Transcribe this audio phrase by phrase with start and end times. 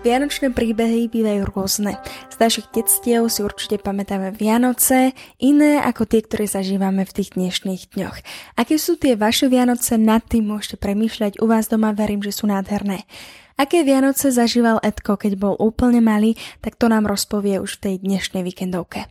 [0.00, 2.00] Vianočné príbehy bývajú rôzne.
[2.32, 7.92] Z našich detstiev si určite pamätáme Vianoce, iné ako tie, ktoré zažívame v tých dnešných
[7.92, 8.16] dňoch.
[8.56, 11.44] Aké sú tie vaše Vianoce, nad tým môžete premýšľať.
[11.44, 13.04] U vás doma verím, že sú nádherné.
[13.60, 16.32] Aké Vianoce zažíval Edko, keď bol úplne malý,
[16.64, 19.04] tak to nám rozpovie už v tej dnešnej víkendovke.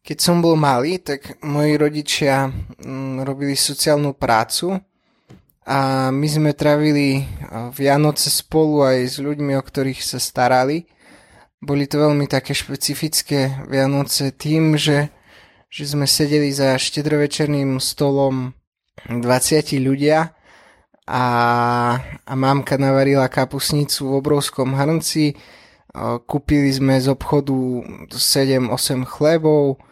[0.00, 4.80] Keď som bol malý, tak moji rodičia mm, robili sociálnu prácu
[5.66, 7.26] a my sme travili
[7.74, 10.86] Vianoce spolu aj s ľuďmi, o ktorých sa starali.
[11.58, 15.10] Boli to veľmi také špecifické Vianoce tým, že,
[15.66, 18.54] že sme sedeli za štedrovečerným stolom
[19.10, 20.38] 20 ľudia
[21.10, 21.24] a,
[22.22, 25.34] a mamka navarila kapusnicu v obrovskom hrnci.
[26.30, 27.82] Kúpili sme z obchodu
[28.14, 29.82] 7-8 chlebov,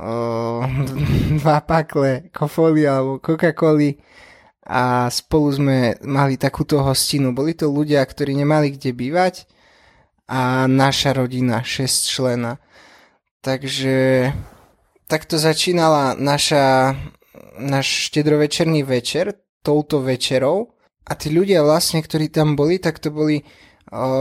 [1.44, 4.00] dva pakle kofoli alebo Coca-Coli
[4.66, 7.32] a spolu sme mali takúto hostinu.
[7.32, 9.34] Boli to ľudia, ktorí nemali kde bývať
[10.30, 12.60] a naša rodina, 6 člena.
[13.40, 14.30] Takže
[15.08, 16.94] takto začínala naša,
[17.56, 20.76] náš štedrovečerný večer touto večerou
[21.08, 23.42] a tí ľudia vlastne, ktorí tam boli, tak to boli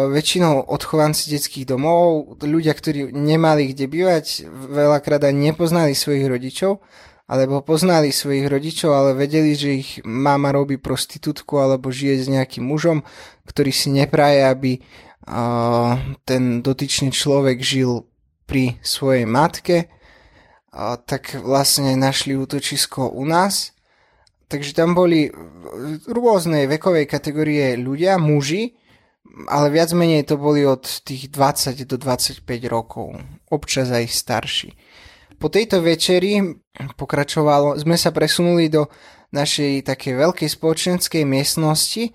[0.09, 6.81] väčšinou odchovanci detských domov, ľudia, ktorí nemali kde bývať, veľakrát ani nepoznali svojich rodičov,
[7.29, 12.65] alebo poznali svojich rodičov, ale vedeli, že ich mama robí prostitútku alebo žije s nejakým
[12.65, 13.05] mužom,
[13.45, 15.93] ktorý si nepraje, aby uh,
[16.25, 18.09] ten dotyčný človek žil
[18.49, 23.77] pri svojej matke, uh, tak vlastne našli útočisko u nás.
[24.49, 25.29] Takže tam boli
[26.09, 28.73] rôznej vekovej kategórie ľudia, muži,
[29.45, 33.13] ale viac menej to boli od tých 20 do 25 rokov,
[33.53, 34.73] občas aj starší.
[35.39, 36.43] Po tejto večeri
[36.99, 38.91] pokračovalo, sme sa presunuli do
[39.31, 42.11] našej také veľkej spoločenskej miestnosti,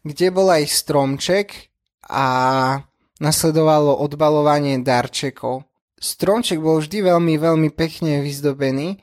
[0.00, 1.68] kde bol aj stromček
[2.08, 2.26] a
[3.20, 5.68] nasledovalo odbalovanie darčekov.
[6.00, 8.98] Stromček bol vždy veľmi, veľmi pekne vyzdobený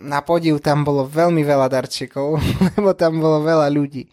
[0.00, 2.36] na podiv tam bolo veľmi veľa darčekov,
[2.76, 4.04] lebo tam bolo veľa ľudí.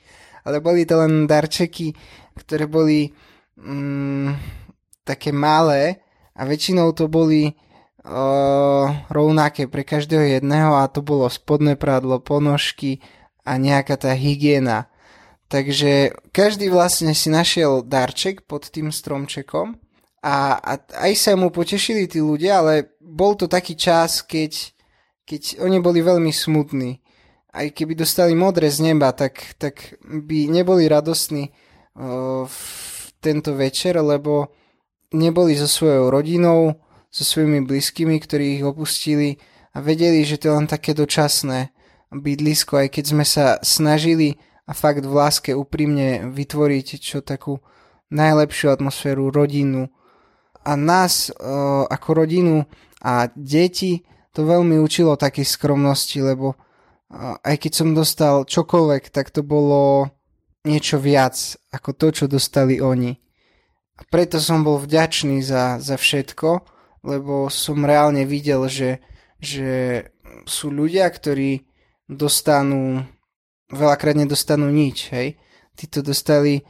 [0.44, 1.96] Ale boli to len darčeky,
[2.36, 3.12] ktoré boli
[3.60, 4.30] mm,
[5.08, 6.04] také malé
[6.36, 7.52] a väčšinou to boli
[8.04, 13.00] o, rovnaké pre každého jedného a to bolo spodné prádlo, ponožky
[13.48, 14.92] a nejaká tá hygiena.
[15.48, 19.80] Takže každý vlastne si našiel darček pod tým stromčekom
[20.24, 20.74] a, a
[21.10, 24.74] aj sa mu potešili tí ľudia, ale bol to taký čas, keď
[25.24, 27.00] keď oni boli veľmi smutní.
[27.54, 32.60] Aj keby dostali modré z neba, tak, tak by neboli radostní uh, v
[33.24, 34.52] tento večer, lebo
[35.14, 36.76] neboli so svojou rodinou,
[37.14, 39.38] so svojimi blízkymi, ktorí ich opustili
[39.78, 41.70] a vedeli, že to je len také dočasné
[42.10, 47.62] bydlisko, aj keď sme sa snažili a fakt v láske úprimne vytvoriť čo takú
[48.10, 49.94] najlepšiu atmosféru rodinu
[50.66, 52.66] a nás uh, ako rodinu
[53.06, 54.02] a deti
[54.34, 56.58] to veľmi učilo takej skromnosti, lebo
[57.46, 60.10] aj keď som dostal čokoľvek, tak to bolo
[60.66, 61.38] niečo viac
[61.70, 63.14] ako to, čo dostali oni.
[63.94, 66.73] A preto som bol vďačný za, za všetko,
[67.04, 69.04] lebo som reálne videl, že,
[69.38, 70.04] že
[70.48, 71.68] sú ľudia, ktorí
[72.08, 73.04] dostanú,
[73.70, 75.36] veľakrát nedostanú nič, hej.
[75.76, 76.64] Títo dostali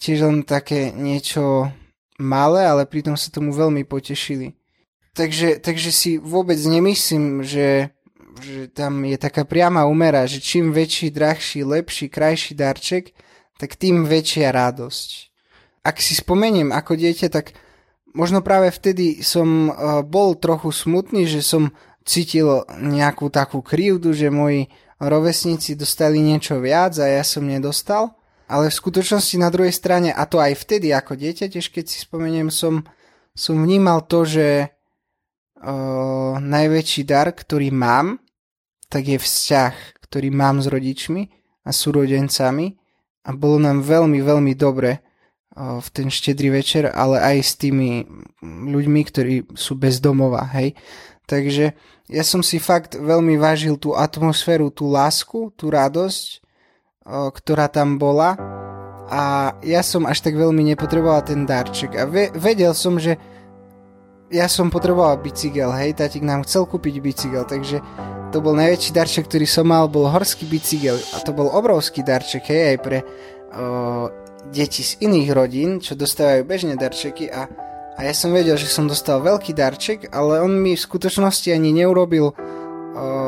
[0.00, 1.68] tiež len také niečo
[2.16, 4.56] malé, ale pritom sa tomu veľmi potešili.
[5.14, 7.94] Takže, takže si vôbec nemyslím, že,
[8.42, 13.14] že tam je taká priama umera, že čím väčší, drahší, lepší, krajší darček,
[13.54, 15.08] tak tým väčšia radosť.
[15.86, 17.54] Ak si spomeniem ako dieťa, tak
[18.14, 21.74] možno práve vtedy som uh, bol trochu smutný, že som
[22.06, 24.70] cítil nejakú takú krivdu, že moji
[25.02, 28.14] rovesníci dostali niečo viac a ja som nedostal.
[28.44, 32.04] Ale v skutočnosti na druhej strane, a to aj vtedy ako dieťa, tiež keď si
[32.04, 32.84] spomeniem, som,
[33.32, 34.48] som vnímal to, že
[35.64, 38.20] uh, najväčší dar, ktorý mám,
[38.92, 39.74] tak je vzťah,
[40.06, 41.32] ktorý mám s rodičmi
[41.64, 42.76] a súrodencami
[43.24, 45.03] a bolo nám veľmi, veľmi dobre
[45.54, 48.02] v ten štedrý večer, ale aj s tými
[48.42, 50.74] ľuďmi, ktorí sú bez domova, hej.
[51.24, 51.72] Takže
[52.10, 56.44] ja som si fakt veľmi vážil tú atmosféru, tú lásku, tú radosť,
[57.08, 58.36] ktorá tam bola.
[59.08, 61.96] A ja som až tak veľmi nepotreboval ten darček.
[61.96, 63.20] A ve- vedel som, že
[64.32, 67.84] ja som potreboval bicykel, hej, tatík nám chcel kúpiť bicykel, takže
[68.32, 70.96] to bol najväčší darček, ktorý som mal, bol horský bicykel.
[71.14, 74.08] A to bol obrovský darček, hej, aj pre uh,
[74.52, 77.48] deti z iných rodín, čo dostávajú bežne darčeky a,
[77.94, 81.70] a ja som vedel, že som dostal veľký darček, ale on mi v skutočnosti ani
[81.70, 82.34] neurobil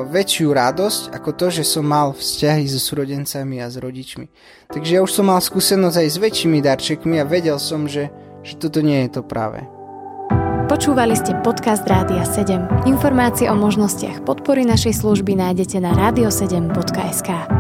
[0.06, 4.30] väčšiu radosť ako to, že som mal vzťahy so súrodencami a s rodičmi.
[4.70, 8.10] Takže ja už som mal skúsenosť aj s väčšími darčekmi a vedel som, že,
[8.46, 9.66] že toto nie je to práve.
[10.66, 12.90] Počúvali ste podcast Rádia 7.
[12.90, 17.56] Informácie o možnostiach podpory našej služby nájdete na radio7.sk.